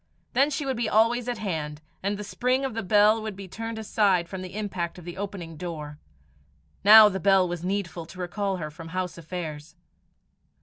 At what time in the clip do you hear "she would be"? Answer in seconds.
0.49-0.89